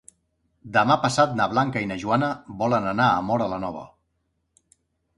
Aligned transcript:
Demà 0.77 0.95
passat 1.03 1.35
na 1.41 1.47
Blanca 1.53 1.85
i 1.87 1.91
na 1.93 1.99
Joana 2.05 2.31
volen 2.65 2.91
anar 2.95 3.13
a 3.13 3.23
Móra 3.31 3.53
la 3.55 3.63
Nova. 3.69 3.89